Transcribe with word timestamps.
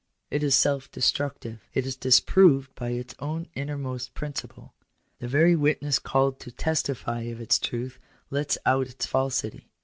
It 0.31 0.41
is 0.41 0.55
self 0.55 0.89
destructive. 0.89 1.61
It 1.75 1.85
is 1.85 1.95
disproved 1.95 2.73
by 2.73 2.89
its 2.89 3.13
own 3.19 3.45
innermost 3.53 4.15
principle. 4.15 4.73
The 5.19 5.27
very 5.27 5.55
witness 5.55 5.99
called 5.99 6.39
to 6.39 6.49
testify 6.49 7.21
of 7.29 7.39
its 7.39 7.59
truth 7.59 7.99
lets 8.31 8.57
out 8.65 8.87
its 8.87 9.05
falsity. 9.05 9.69